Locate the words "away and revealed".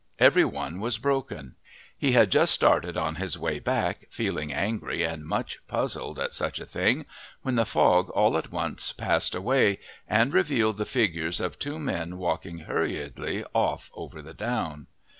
9.35-10.77